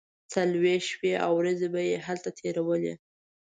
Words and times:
څلوېښت 0.33 0.87
شپې 0.91 1.11
او 1.25 1.31
ورځې 1.39 1.67
به 1.73 1.81
یې 1.89 1.95
هلته 2.07 2.29
تیرولې. 2.39 2.93